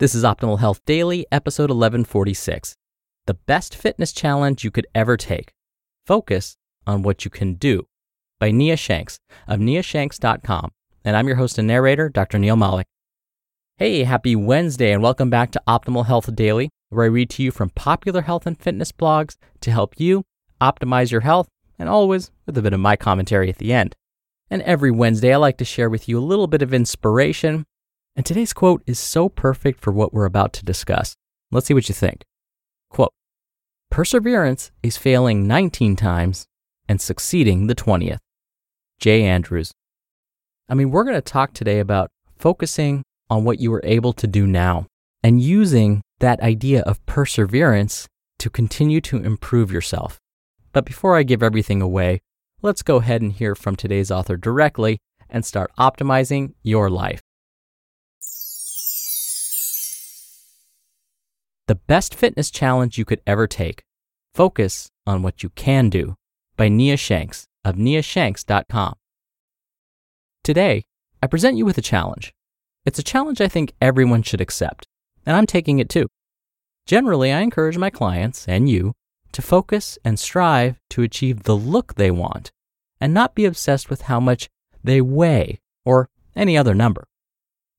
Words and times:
This 0.00 0.14
is 0.14 0.22
Optimal 0.22 0.60
Health 0.60 0.80
Daily, 0.86 1.26
episode 1.32 1.70
1146. 1.70 2.76
The 3.26 3.34
best 3.34 3.74
fitness 3.74 4.12
challenge 4.12 4.62
you 4.62 4.70
could 4.70 4.86
ever 4.94 5.16
take. 5.16 5.54
Focus 6.06 6.56
on 6.86 7.02
what 7.02 7.24
you 7.24 7.32
can 7.32 7.54
do 7.54 7.84
by 8.38 8.52
Nia 8.52 8.76
Shanks 8.76 9.18
of 9.48 9.58
niashanks.com. 9.58 10.70
And 11.04 11.16
I'm 11.16 11.26
your 11.26 11.34
host 11.34 11.58
and 11.58 11.66
narrator, 11.66 12.08
Dr. 12.08 12.38
Neal 12.38 12.54
Malik. 12.54 12.86
Hey, 13.76 14.04
happy 14.04 14.36
Wednesday, 14.36 14.92
and 14.92 15.02
welcome 15.02 15.30
back 15.30 15.50
to 15.50 15.62
Optimal 15.66 16.06
Health 16.06 16.32
Daily, 16.32 16.70
where 16.90 17.06
I 17.06 17.08
read 17.08 17.30
to 17.30 17.42
you 17.42 17.50
from 17.50 17.70
popular 17.70 18.20
health 18.20 18.46
and 18.46 18.56
fitness 18.56 18.92
blogs 18.92 19.36
to 19.62 19.72
help 19.72 19.98
you 19.98 20.22
optimize 20.60 21.10
your 21.10 21.22
health, 21.22 21.48
and 21.76 21.88
always 21.88 22.30
with 22.46 22.56
a 22.56 22.62
bit 22.62 22.72
of 22.72 22.78
my 22.78 22.94
commentary 22.94 23.48
at 23.48 23.58
the 23.58 23.72
end. 23.72 23.96
And 24.48 24.62
every 24.62 24.92
Wednesday, 24.92 25.34
I 25.34 25.38
like 25.38 25.58
to 25.58 25.64
share 25.64 25.90
with 25.90 26.08
you 26.08 26.20
a 26.20 26.20
little 26.20 26.46
bit 26.46 26.62
of 26.62 26.72
inspiration 26.72 27.66
and 28.18 28.26
today's 28.26 28.52
quote 28.52 28.82
is 28.84 28.98
so 28.98 29.28
perfect 29.28 29.80
for 29.80 29.92
what 29.92 30.12
we're 30.12 30.24
about 30.24 30.52
to 30.54 30.64
discuss. 30.64 31.14
Let's 31.52 31.68
see 31.68 31.74
what 31.74 31.88
you 31.88 31.94
think. 31.94 32.24
Quote 32.90 33.12
Perseverance 33.92 34.72
is 34.82 34.96
failing 34.96 35.46
19 35.46 35.94
times 35.94 36.44
and 36.88 37.00
succeeding 37.00 37.68
the 37.68 37.76
20th. 37.76 38.18
Jay 38.98 39.22
Andrews. 39.22 39.70
I 40.68 40.74
mean, 40.74 40.90
we're 40.90 41.04
going 41.04 41.14
to 41.14 41.20
talk 41.20 41.52
today 41.52 41.78
about 41.78 42.10
focusing 42.36 43.04
on 43.30 43.44
what 43.44 43.60
you 43.60 43.72
are 43.72 43.84
able 43.84 44.12
to 44.14 44.26
do 44.26 44.48
now 44.48 44.86
and 45.22 45.40
using 45.40 46.02
that 46.18 46.40
idea 46.40 46.82
of 46.82 47.06
perseverance 47.06 48.08
to 48.40 48.50
continue 48.50 49.00
to 49.02 49.18
improve 49.18 49.70
yourself. 49.70 50.18
But 50.72 50.84
before 50.84 51.16
I 51.16 51.22
give 51.22 51.40
everything 51.44 51.80
away, 51.80 52.18
let's 52.62 52.82
go 52.82 52.96
ahead 52.96 53.22
and 53.22 53.30
hear 53.30 53.54
from 53.54 53.76
today's 53.76 54.10
author 54.10 54.36
directly 54.36 54.98
and 55.30 55.46
start 55.46 55.70
optimizing 55.78 56.54
your 56.64 56.90
life. 56.90 57.20
The 61.68 61.74
best 61.74 62.14
fitness 62.14 62.50
challenge 62.50 62.96
you 62.96 63.04
could 63.04 63.20
ever 63.26 63.46
take. 63.46 63.84
Focus 64.32 64.90
on 65.06 65.22
what 65.22 65.42
you 65.42 65.50
can 65.50 65.90
do 65.90 66.16
by 66.56 66.70
Nia 66.70 66.96
Shanks 66.96 67.46
of 67.62 67.76
niashanks.com. 67.76 68.94
Today, 70.42 70.86
I 71.22 71.26
present 71.26 71.58
you 71.58 71.66
with 71.66 71.76
a 71.76 71.82
challenge. 71.82 72.32
It's 72.86 72.98
a 72.98 73.02
challenge 73.02 73.42
I 73.42 73.48
think 73.48 73.74
everyone 73.82 74.22
should 74.22 74.40
accept, 74.40 74.86
and 75.26 75.36
I'm 75.36 75.44
taking 75.44 75.78
it 75.78 75.90
too. 75.90 76.06
Generally, 76.86 77.32
I 77.32 77.40
encourage 77.40 77.76
my 77.76 77.90
clients 77.90 78.48
and 78.48 78.70
you 78.70 78.94
to 79.32 79.42
focus 79.42 79.98
and 80.02 80.18
strive 80.18 80.80
to 80.88 81.02
achieve 81.02 81.42
the 81.42 81.54
look 81.54 81.96
they 81.96 82.10
want 82.10 82.50
and 82.98 83.12
not 83.12 83.34
be 83.34 83.44
obsessed 83.44 83.90
with 83.90 84.02
how 84.02 84.20
much 84.20 84.48
they 84.82 85.02
weigh 85.02 85.60
or 85.84 86.08
any 86.34 86.56
other 86.56 86.74
number. 86.74 87.07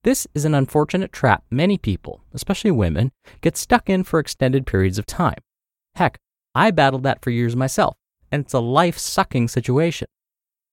This 0.03 0.27
is 0.33 0.45
an 0.45 0.55
unfortunate 0.55 1.11
trap 1.11 1.43
many 1.51 1.77
people, 1.77 2.21
especially 2.33 2.71
women, 2.71 3.11
get 3.41 3.57
stuck 3.57 3.89
in 3.89 4.05
for 4.05 4.17
extended 4.17 4.65
periods 4.65 4.97
of 4.97 5.05
time. 5.05 5.39
Heck, 5.95 6.17
I 6.55 6.71
battled 6.71 7.03
that 7.03 7.21
for 7.21 7.31
years 7.31 7.53
myself, 7.53 7.97
and 8.31 8.45
it's 8.45 8.53
a 8.53 8.59
life 8.59 8.97
sucking 8.97 9.49
situation. 9.49 10.07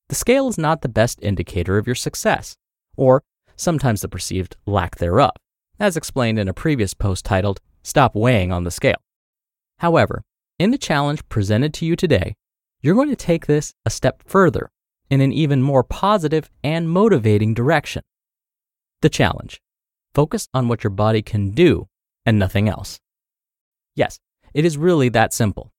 The 0.08 0.14
scale 0.14 0.46
is 0.46 0.58
not 0.58 0.82
the 0.82 0.88
best 0.88 1.18
indicator 1.22 1.76
of 1.76 1.88
your 1.88 1.96
success, 1.96 2.54
or 2.96 3.24
sometimes 3.56 4.00
the 4.00 4.08
perceived 4.08 4.56
lack 4.64 4.96
thereof, 4.98 5.32
as 5.80 5.96
explained 5.96 6.38
in 6.38 6.46
a 6.46 6.54
previous 6.54 6.94
post 6.94 7.24
titled, 7.24 7.60
Stop 7.82 8.14
Weighing 8.14 8.52
on 8.52 8.62
the 8.62 8.70
Scale. 8.70 9.02
However, 9.78 10.22
in 10.60 10.70
the 10.70 10.78
challenge 10.78 11.28
presented 11.28 11.74
to 11.74 11.84
you 11.84 11.96
today, 11.96 12.36
you're 12.80 12.94
going 12.94 13.10
to 13.10 13.16
take 13.16 13.46
this 13.46 13.74
a 13.84 13.90
step 13.90 14.22
further 14.24 14.70
in 15.10 15.20
an 15.20 15.32
even 15.32 15.62
more 15.62 15.82
positive 15.82 16.48
and 16.62 16.88
motivating 16.88 17.54
direction. 17.54 18.02
The 19.02 19.08
challenge 19.08 19.60
focus 20.14 20.48
on 20.54 20.68
what 20.68 20.82
your 20.82 20.90
body 20.90 21.20
can 21.20 21.50
do 21.50 21.88
and 22.24 22.38
nothing 22.38 22.68
else. 22.68 22.98
Yes, 23.94 24.18
it 24.54 24.64
is 24.64 24.78
really 24.78 25.10
that 25.10 25.34
simple. 25.34 25.72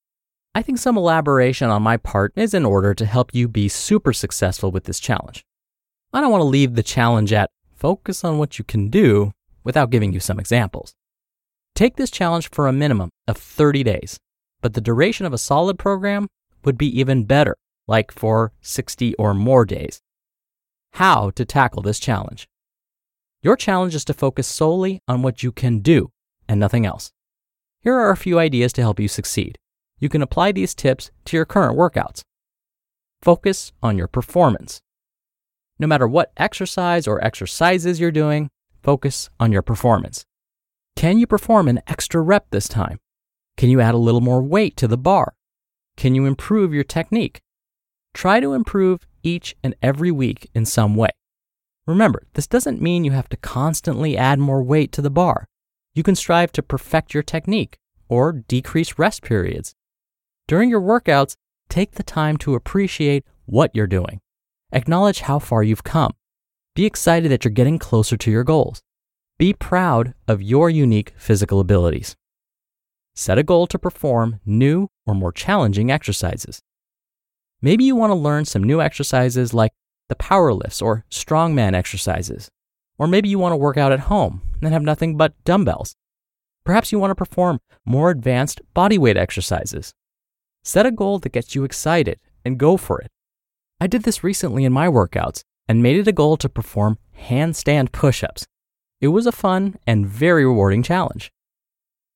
I 0.53 0.61
think 0.61 0.77
some 0.77 0.97
elaboration 0.97 1.69
on 1.69 1.81
my 1.81 1.97
part 1.97 2.33
is 2.35 2.53
in 2.53 2.63
order 2.63 2.93
to 2.93 3.05
help 3.05 3.33
you 3.33 3.47
be 3.47 3.67
super 3.67 4.13
successful 4.13 4.71
with 4.71 4.83
this 4.83 4.99
challenge. 4.99 5.43
I 6.13 6.21
don't 6.21 6.31
want 6.31 6.41
to 6.41 6.45
leave 6.45 6.75
the 6.75 6.83
challenge 6.83 7.33
at 7.33 7.49
focus 7.75 8.23
on 8.23 8.37
what 8.37 8.57
you 8.59 8.65
can 8.65 8.89
do 8.89 9.31
without 9.63 9.89
giving 9.89 10.13
you 10.13 10.19
some 10.19 10.39
examples. 10.39 10.93
Take 11.75 11.95
this 11.95 12.11
challenge 12.11 12.49
for 12.49 12.67
a 12.67 12.73
minimum 12.73 13.09
of 13.27 13.37
30 13.37 13.83
days, 13.83 14.19
but 14.61 14.73
the 14.73 14.81
duration 14.81 15.25
of 15.25 15.33
a 15.33 15.37
solid 15.37 15.77
program 15.77 16.27
would 16.63 16.77
be 16.77 16.99
even 16.99 17.25
better, 17.25 17.55
like 17.87 18.11
for 18.11 18.51
60 18.61 19.13
or 19.15 19.33
more 19.33 19.65
days. 19.65 20.01
How 20.93 21.31
to 21.31 21.45
tackle 21.45 21.81
this 21.81 21.99
challenge? 21.99 22.47
Your 23.43 23.55
challenge 23.55 23.93
is 23.93 24.05
to 24.05 24.13
focus 24.13 24.47
solely 24.47 25.01
on 25.07 25.21
what 25.21 25.43
you 25.43 25.51
can 25.51 25.79
do 25.79 26.11
and 26.47 26.59
nothing 26.59 26.85
else. 26.85 27.11
Here 27.81 27.95
are 27.95 28.11
a 28.11 28.17
few 28.17 28.39
ideas 28.39 28.73
to 28.73 28.81
help 28.81 28.99
you 28.99 29.07
succeed. 29.07 29.57
You 29.99 30.09
can 30.09 30.21
apply 30.21 30.51
these 30.51 30.75
tips 30.75 31.11
to 31.25 31.37
your 31.37 31.45
current 31.45 31.77
workouts. 31.77 32.21
Focus 33.21 33.71
on 33.81 33.97
your 33.97 34.07
performance. 34.07 34.81
No 35.79 35.87
matter 35.87 36.07
what 36.07 36.31
exercise 36.37 37.07
or 37.07 37.23
exercises 37.23 37.99
you're 37.99 38.11
doing, 38.11 38.49
focus 38.83 39.29
on 39.39 39.51
your 39.51 39.61
performance. 39.61 40.25
Can 40.95 41.19
you 41.19 41.27
perform 41.27 41.67
an 41.67 41.81
extra 41.87 42.21
rep 42.21 42.47
this 42.49 42.67
time? 42.67 42.97
Can 43.55 43.69
you 43.69 43.81
add 43.81 43.93
a 43.93 43.99
little 43.99 44.21
more 44.21 44.41
weight 44.41 44.75
to 44.77 44.87
the 44.87 44.97
bar? 44.97 45.33
Can 45.95 46.15
you 46.15 46.25
improve 46.25 46.73
your 46.73 46.83
technique? 46.83 47.41
Try 48.13 48.39
to 48.39 48.53
improve 48.53 49.05
each 49.21 49.55
and 49.63 49.75
every 49.81 50.11
week 50.11 50.49
in 50.55 50.65
some 50.65 50.95
way. 50.95 51.09
Remember, 51.87 52.23
this 52.33 52.47
doesn't 52.47 52.81
mean 52.81 53.05
you 53.05 53.11
have 53.11 53.29
to 53.29 53.37
constantly 53.37 54.17
add 54.17 54.39
more 54.39 54.61
weight 54.61 54.91
to 54.91 55.01
the 55.01 55.09
bar. 55.09 55.47
You 55.95 56.03
can 56.03 56.15
strive 56.15 56.51
to 56.51 56.61
perfect 56.61 57.13
your 57.13 57.23
technique 57.23 57.77
or 58.09 58.33
decrease 58.33 58.99
rest 58.99 59.23
periods. 59.23 59.73
During 60.47 60.69
your 60.69 60.81
workouts, 60.81 61.35
take 61.69 61.93
the 61.93 62.03
time 62.03 62.37
to 62.37 62.55
appreciate 62.55 63.23
what 63.45 63.71
you're 63.73 63.87
doing. 63.87 64.19
Acknowledge 64.73 65.21
how 65.21 65.39
far 65.39 65.63
you've 65.63 65.83
come. 65.83 66.11
Be 66.75 66.85
excited 66.85 67.31
that 67.31 67.45
you're 67.45 67.51
getting 67.51 67.79
closer 67.79 68.17
to 68.17 68.29
your 68.29 68.43
goals. 68.43 68.83
Be 69.37 69.53
proud 69.53 70.13
of 70.27 70.41
your 70.41 70.69
unique 70.69 71.13
physical 71.17 71.59
abilities. 71.59 72.17
Set 73.15 73.37
a 73.37 73.43
goal 73.43 73.65
to 73.67 73.79
perform 73.79 74.41
new 74.45 74.89
or 75.05 75.15
more 75.15 75.31
challenging 75.31 75.89
exercises. 75.89 76.61
Maybe 77.61 77.85
you 77.85 77.95
want 77.95 78.11
to 78.11 78.15
learn 78.15 78.45
some 78.45 78.63
new 78.63 78.81
exercises 78.81 79.53
like 79.53 79.71
the 80.09 80.15
power 80.15 80.53
lifts 80.53 80.81
or 80.81 81.05
strongman 81.09 81.73
exercises. 81.73 82.49
Or 82.97 83.07
maybe 83.07 83.29
you 83.29 83.39
want 83.39 83.53
to 83.53 83.57
work 83.57 83.77
out 83.77 83.91
at 83.91 84.01
home 84.01 84.41
and 84.61 84.73
have 84.73 84.81
nothing 84.81 85.17
but 85.17 85.33
dumbbells. 85.43 85.95
Perhaps 86.63 86.91
you 86.91 86.99
want 86.99 87.11
to 87.11 87.15
perform 87.15 87.59
more 87.85 88.09
advanced 88.09 88.61
bodyweight 88.75 89.15
exercises. 89.15 89.93
Set 90.63 90.85
a 90.85 90.91
goal 90.91 91.19
that 91.19 91.31
gets 91.31 91.55
you 91.55 91.63
excited 91.63 92.19
and 92.43 92.57
go 92.57 92.75
for 92.75 92.99
it. 92.99 93.09
I 93.79 93.87
did 93.87 94.03
this 94.03 94.23
recently 94.23 94.65
in 94.65 94.73
my 94.73 94.87
workouts 94.87 95.43
and 95.67 95.83
made 95.83 95.97
it 95.97 96.07
a 96.07 96.11
goal 96.11 96.37
to 96.37 96.49
perform 96.49 96.97
handstand 97.19 97.91
push 97.91 98.23
ups. 98.23 98.47
It 98.99 99.09
was 99.09 99.27
a 99.27 99.31
fun 99.31 99.77
and 99.85 100.07
very 100.07 100.45
rewarding 100.45 100.83
challenge. 100.83 101.31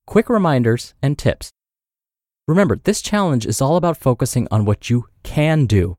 Quick 0.07 0.29
reminders 0.29 0.93
and 1.01 1.17
tips. 1.17 1.51
Remember, 2.47 2.75
this 2.75 3.01
challenge 3.01 3.45
is 3.45 3.61
all 3.61 3.77
about 3.77 3.97
focusing 3.97 4.47
on 4.49 4.65
what 4.65 4.89
you 4.89 5.05
can 5.23 5.65
do. 5.67 5.95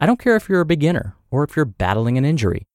I 0.00 0.06
don't 0.06 0.20
care 0.20 0.36
if 0.36 0.48
you're 0.48 0.60
a 0.60 0.66
beginner 0.66 1.16
or 1.30 1.42
if 1.42 1.56
you're 1.56 1.64
battling 1.64 2.16
an 2.16 2.24
injury. 2.24 2.68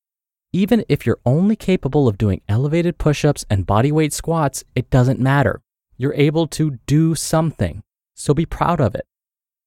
Even 0.51 0.83
if 0.89 1.05
you're 1.05 1.21
only 1.25 1.55
capable 1.55 2.07
of 2.07 2.17
doing 2.17 2.41
elevated 2.49 2.97
push 2.97 3.23
ups 3.23 3.45
and 3.49 3.65
bodyweight 3.65 4.11
squats, 4.11 4.63
it 4.75 4.89
doesn't 4.89 5.19
matter. 5.19 5.61
You're 5.97 6.13
able 6.15 6.47
to 6.47 6.79
do 6.85 7.15
something, 7.15 7.81
so 8.13 8.33
be 8.33 8.45
proud 8.45 8.81
of 8.81 8.93
it. 8.93 9.07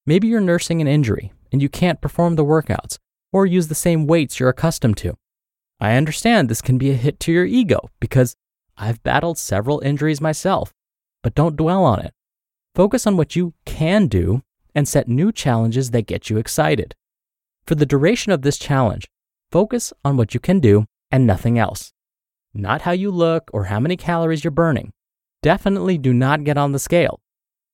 Maybe 0.04 0.28
you're 0.28 0.40
nursing 0.40 0.82
an 0.82 0.86
injury 0.86 1.32
and 1.50 1.62
you 1.62 1.68
can't 1.70 2.02
perform 2.02 2.36
the 2.36 2.44
workouts 2.44 2.98
or 3.32 3.46
use 3.46 3.68
the 3.68 3.74
same 3.74 4.06
weights 4.06 4.38
you're 4.38 4.50
accustomed 4.50 4.98
to. 4.98 5.16
I 5.80 5.94
understand 5.96 6.48
this 6.48 6.62
can 6.62 6.76
be 6.76 6.90
a 6.90 6.94
hit 6.94 7.18
to 7.20 7.32
your 7.32 7.46
ego 7.46 7.90
because 8.00 8.36
I've 8.76 9.02
battled 9.02 9.38
several 9.38 9.80
injuries 9.80 10.20
myself, 10.20 10.74
but 11.22 11.34
don't 11.34 11.56
dwell 11.56 11.84
on 11.84 12.00
it. 12.00 12.12
Focus 12.74 13.06
on 13.06 13.16
what 13.16 13.34
you 13.34 13.54
can 13.64 14.08
do 14.08 14.42
and 14.74 14.86
set 14.86 15.08
new 15.08 15.32
challenges 15.32 15.90
that 15.92 16.06
get 16.06 16.28
you 16.28 16.36
excited. 16.36 16.94
For 17.66 17.74
the 17.74 17.86
duration 17.86 18.30
of 18.30 18.42
this 18.42 18.58
challenge, 18.58 19.08
focus 19.50 19.92
on 20.04 20.16
what 20.16 20.34
you 20.34 20.40
can 20.40 20.60
do 20.60 20.84
and 21.10 21.26
nothing 21.26 21.58
else. 21.58 21.92
Not 22.54 22.82
how 22.82 22.92
you 22.92 23.10
look 23.10 23.50
or 23.52 23.64
how 23.64 23.80
many 23.80 23.96
calories 23.96 24.44
you're 24.44 24.50
burning. 24.52 24.92
Definitely 25.42 25.98
do 25.98 26.14
not 26.14 26.44
get 26.44 26.56
on 26.56 26.72
the 26.72 26.78
scale. 26.78 27.20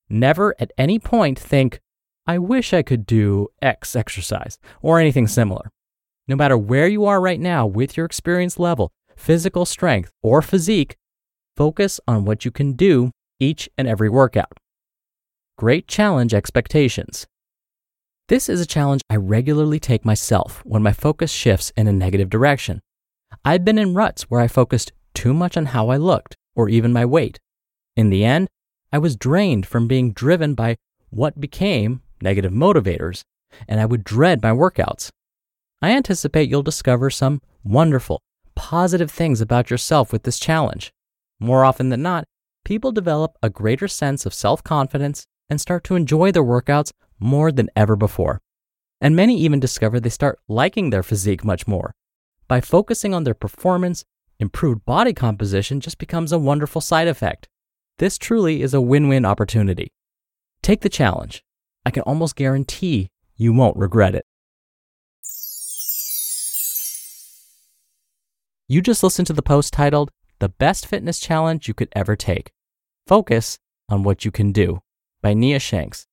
Never 0.09 0.55
at 0.59 0.71
any 0.77 0.99
point 0.99 1.39
think, 1.39 1.79
I 2.25 2.37
wish 2.39 2.73
I 2.73 2.81
could 2.81 3.05
do 3.05 3.49
X 3.61 3.95
exercise 3.95 4.57
or 4.81 4.99
anything 4.99 5.27
similar. 5.27 5.69
No 6.27 6.35
matter 6.35 6.57
where 6.57 6.87
you 6.87 7.05
are 7.05 7.21
right 7.21 7.39
now 7.39 7.67
with 7.67 7.95
your 7.95 8.05
experience 8.05 8.57
level, 8.57 8.91
physical 9.15 9.65
strength, 9.65 10.09
or 10.21 10.41
physique, 10.41 10.95
focus 11.55 11.99
on 12.07 12.25
what 12.25 12.45
you 12.45 12.51
can 12.51 12.73
do 12.73 13.11
each 13.39 13.69
and 13.77 13.87
every 13.87 14.09
workout. 14.09 14.57
Great 15.57 15.87
challenge 15.87 16.33
expectations. 16.33 17.27
This 18.29 18.47
is 18.47 18.61
a 18.61 18.65
challenge 18.65 19.01
I 19.09 19.17
regularly 19.17 19.81
take 19.81 20.05
myself 20.05 20.61
when 20.63 20.81
my 20.81 20.93
focus 20.93 21.29
shifts 21.29 21.73
in 21.75 21.87
a 21.87 21.91
negative 21.91 22.29
direction. 22.29 22.79
I've 23.43 23.65
been 23.65 23.77
in 23.77 23.95
ruts 23.95 24.23
where 24.23 24.39
I 24.39 24.47
focused 24.47 24.93
too 25.13 25.33
much 25.33 25.57
on 25.57 25.67
how 25.67 25.89
I 25.89 25.97
looked 25.97 26.37
or 26.55 26.69
even 26.69 26.93
my 26.93 27.03
weight. 27.03 27.41
In 27.97 28.09
the 28.09 28.23
end, 28.23 28.47
I 28.93 28.97
was 28.97 29.17
drained 29.17 29.65
from 29.65 29.89
being 29.89 30.13
driven 30.13 30.55
by 30.55 30.77
what 31.09 31.41
became 31.41 32.01
negative 32.21 32.53
motivators, 32.53 33.23
and 33.67 33.81
I 33.81 33.85
would 33.85 34.05
dread 34.05 34.41
my 34.41 34.51
workouts. 34.51 35.09
I 35.81 35.91
anticipate 35.91 36.49
you'll 36.49 36.63
discover 36.63 37.09
some 37.09 37.41
wonderful, 37.61 38.21
positive 38.55 39.11
things 39.11 39.41
about 39.41 39.69
yourself 39.69 40.13
with 40.13 40.23
this 40.23 40.39
challenge. 40.39 40.93
More 41.41 41.65
often 41.65 41.89
than 41.89 42.01
not, 42.01 42.23
people 42.63 42.93
develop 42.93 43.35
a 43.43 43.49
greater 43.49 43.89
sense 43.89 44.25
of 44.25 44.33
self 44.33 44.63
confidence 44.63 45.25
and 45.49 45.59
start 45.59 45.83
to 45.83 45.95
enjoy 45.95 46.31
their 46.31 46.41
workouts 46.41 46.93
more 47.23 47.51
than 47.51 47.69
ever 47.75 47.95
before. 47.95 48.41
And 49.01 49.15
many 49.15 49.39
even 49.39 49.59
discover 49.59 49.99
they 49.99 50.09
start 50.09 50.39
liking 50.47 50.89
their 50.89 51.03
physique 51.03 51.43
much 51.43 51.67
more. 51.67 51.95
By 52.47 52.61
focusing 52.61 53.13
on 53.13 53.23
their 53.23 53.33
performance, 53.33 54.03
improved 54.39 54.85
body 54.85 55.13
composition 55.13 55.79
just 55.79 55.97
becomes 55.97 56.31
a 56.31 56.37
wonderful 56.37 56.81
side 56.81 57.07
effect. 57.07 57.47
This 57.97 58.17
truly 58.17 58.61
is 58.61 58.73
a 58.73 58.81
win 58.81 59.07
win 59.07 59.25
opportunity. 59.25 59.91
Take 60.61 60.81
the 60.81 60.89
challenge. 60.89 61.43
I 61.85 61.91
can 61.91 62.03
almost 62.03 62.35
guarantee 62.35 63.09
you 63.35 63.53
won't 63.53 63.77
regret 63.77 64.15
it. 64.15 64.25
You 68.67 68.81
just 68.81 69.03
listened 69.03 69.27
to 69.27 69.33
the 69.33 69.41
post 69.41 69.73
titled, 69.73 70.09
The 70.39 70.49
Best 70.49 70.85
Fitness 70.87 71.19
Challenge 71.19 71.67
You 71.67 71.73
Could 71.73 71.89
Ever 71.93 72.15
Take. 72.15 72.51
Focus 73.05 73.59
on 73.89 74.03
What 74.03 74.25
You 74.25 74.31
Can 74.31 74.51
Do 74.51 74.81
by 75.21 75.33
Nia 75.33 75.59
Shanks 75.59 76.07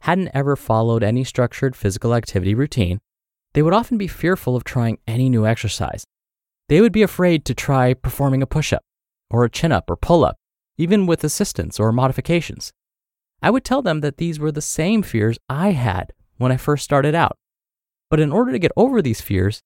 hadn't 0.00 0.30
ever 0.34 0.56
followed 0.56 1.02
any 1.02 1.24
structured 1.24 1.76
physical 1.76 2.14
activity 2.14 2.54
routine, 2.54 3.00
they 3.52 3.62
would 3.62 3.74
often 3.74 3.98
be 3.98 4.06
fearful 4.06 4.56
of 4.56 4.64
trying 4.64 4.98
any 5.06 5.28
new 5.28 5.46
exercise. 5.46 6.04
They 6.68 6.80
would 6.80 6.92
be 6.92 7.02
afraid 7.02 7.44
to 7.46 7.54
try 7.54 7.94
performing 7.94 8.42
a 8.42 8.46
push 8.46 8.72
up, 8.72 8.82
or 9.30 9.44
a 9.44 9.50
chin 9.50 9.72
up 9.72 9.90
or 9.90 9.96
pull 9.96 10.24
up, 10.24 10.36
even 10.78 11.06
with 11.06 11.24
assistance 11.24 11.80
or 11.80 11.92
modifications. 11.92 12.72
I 13.42 13.50
would 13.50 13.64
tell 13.64 13.82
them 13.82 14.00
that 14.00 14.18
these 14.18 14.38
were 14.38 14.52
the 14.52 14.62
same 14.62 15.02
fears 15.02 15.38
I 15.48 15.72
had 15.72 16.12
when 16.36 16.52
I 16.52 16.56
first 16.56 16.84
started 16.84 17.14
out. 17.14 17.36
But 18.08 18.20
in 18.20 18.32
order 18.32 18.52
to 18.52 18.58
get 18.58 18.72
over 18.76 19.02
these 19.02 19.20
fears, 19.20 19.60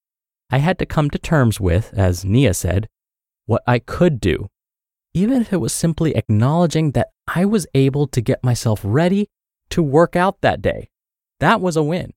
I 0.51 0.59
had 0.59 0.79
to 0.79 0.87
come 0.87 1.11
to 1.11 1.19
terms 1.19 1.61
with, 1.61 1.93
as 1.95 2.25
Nia 2.25 2.55
said, 2.55 2.89
what 3.47 3.63
I 3.67 3.79
could 3.79 4.21
do, 4.21 4.49
even 5.13 5.43
if 5.43 5.53
it 5.53 5.59
was 5.59 5.73
simply 5.73 6.15
acknowledging 6.17 6.93
that 6.93 7.11
I 7.27 7.45
was 7.45 7.67
able 7.75 8.07
to 8.09 8.21
get 8.21 8.45
myself 8.45 8.81
ready 8.83 9.29
to 9.75 9.83
work 9.83 10.15
out 10.15 10.41
that 10.41 10.63
day. 10.63 10.89
That 11.41 11.61
was 11.61 11.77
a 11.77 11.83
win. 11.83 12.13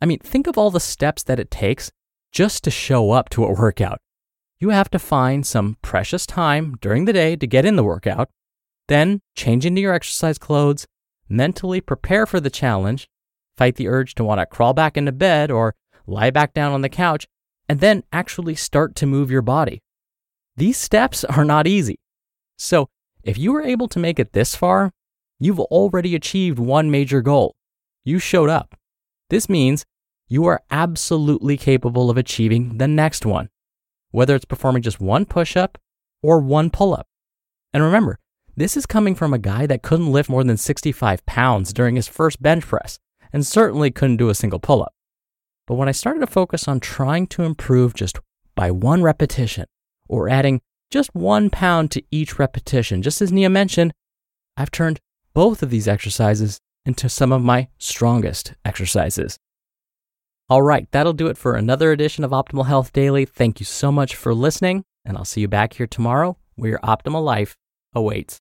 I 0.00 0.06
mean, 0.06 0.20
think 0.20 0.46
of 0.46 0.56
all 0.56 0.70
the 0.70 0.78
steps 0.78 1.24
that 1.24 1.40
it 1.40 1.50
takes 1.50 1.90
just 2.30 2.62
to 2.62 2.70
show 2.70 3.10
up 3.10 3.28
to 3.30 3.44
a 3.44 3.52
workout. 3.60 4.00
You 4.60 4.68
have 4.70 4.88
to 4.90 5.00
find 5.00 5.44
some 5.44 5.76
precious 5.82 6.24
time 6.24 6.76
during 6.80 7.04
the 7.04 7.12
day 7.12 7.34
to 7.34 7.48
get 7.48 7.64
in 7.64 7.74
the 7.74 7.82
workout, 7.82 8.30
then 8.86 9.22
change 9.34 9.66
into 9.66 9.80
your 9.80 9.92
exercise 9.92 10.38
clothes, 10.38 10.86
mentally 11.28 11.80
prepare 11.80 12.26
for 12.26 12.38
the 12.38 12.48
challenge, 12.48 13.08
fight 13.56 13.74
the 13.74 13.88
urge 13.88 14.14
to 14.14 14.22
want 14.22 14.38
to 14.38 14.46
crawl 14.46 14.72
back 14.72 14.96
into 14.96 15.10
bed 15.10 15.50
or 15.50 15.74
lie 16.06 16.30
back 16.30 16.54
down 16.54 16.70
on 16.70 16.82
the 16.82 16.88
couch, 16.88 17.26
and 17.68 17.80
then 17.80 18.04
actually 18.12 18.54
start 18.54 18.94
to 18.94 19.04
move 19.04 19.32
your 19.32 19.42
body. 19.42 19.80
These 20.56 20.76
steps 20.76 21.24
are 21.24 21.44
not 21.44 21.66
easy. 21.66 21.98
So, 22.56 22.88
if 23.24 23.36
you 23.36 23.52
were 23.52 23.62
able 23.62 23.88
to 23.88 23.98
make 23.98 24.20
it 24.20 24.32
this 24.32 24.54
far, 24.54 24.92
you've 25.38 25.60
already 25.60 26.14
achieved 26.14 26.58
one 26.58 26.90
major 26.90 27.20
goal. 27.20 27.56
You 28.04 28.18
showed 28.18 28.50
up. 28.50 28.76
This 29.30 29.48
means 29.48 29.84
you 30.28 30.46
are 30.46 30.62
absolutely 30.70 31.56
capable 31.56 32.10
of 32.10 32.16
achieving 32.16 32.78
the 32.78 32.88
next 32.88 33.26
one, 33.26 33.48
whether 34.10 34.34
it's 34.34 34.44
performing 34.44 34.82
just 34.82 35.00
one 35.00 35.24
push 35.24 35.56
up 35.56 35.78
or 36.22 36.40
one 36.40 36.70
pull 36.70 36.94
up. 36.94 37.06
And 37.72 37.82
remember, 37.82 38.18
this 38.56 38.76
is 38.76 38.86
coming 38.86 39.14
from 39.14 39.34
a 39.34 39.38
guy 39.38 39.66
that 39.66 39.82
couldn't 39.82 40.12
lift 40.12 40.30
more 40.30 40.44
than 40.44 40.56
65 40.56 41.26
pounds 41.26 41.72
during 41.72 41.96
his 41.96 42.06
first 42.06 42.40
bench 42.40 42.64
press 42.64 42.98
and 43.32 43.44
certainly 43.44 43.90
couldn't 43.90 44.18
do 44.18 44.28
a 44.28 44.34
single 44.34 44.60
pull 44.60 44.82
up. 44.82 44.94
But 45.66 45.74
when 45.74 45.88
I 45.88 45.92
started 45.92 46.20
to 46.20 46.26
focus 46.26 46.68
on 46.68 46.78
trying 46.78 47.26
to 47.28 47.42
improve 47.42 47.94
just 47.94 48.18
by 48.54 48.70
one 48.70 49.02
repetition 49.02 49.66
or 50.08 50.28
adding 50.28 50.60
just 50.90 51.14
one 51.14 51.50
pound 51.50 51.90
to 51.92 52.02
each 52.10 52.38
repetition, 52.38 53.02
just 53.02 53.20
as 53.20 53.32
Nia 53.32 53.50
mentioned, 53.50 53.92
I've 54.56 54.70
turned 54.70 55.00
both 55.34 55.62
of 55.62 55.70
these 55.70 55.88
exercises 55.88 56.58
into 56.86 57.08
some 57.08 57.32
of 57.32 57.42
my 57.42 57.68
strongest 57.78 58.54
exercises. 58.64 59.38
All 60.48 60.62
right, 60.62 60.86
that'll 60.90 61.14
do 61.14 61.26
it 61.26 61.38
for 61.38 61.56
another 61.56 61.90
edition 61.90 62.22
of 62.22 62.30
Optimal 62.30 62.66
Health 62.66 62.92
Daily. 62.92 63.24
Thank 63.24 63.60
you 63.60 63.66
so 63.66 63.90
much 63.90 64.14
for 64.14 64.34
listening, 64.34 64.84
and 65.04 65.16
I'll 65.16 65.24
see 65.24 65.40
you 65.40 65.48
back 65.48 65.74
here 65.74 65.86
tomorrow 65.86 66.36
where 66.54 66.70
your 66.70 66.78
optimal 66.80 67.24
life 67.24 67.56
awaits. 67.94 68.40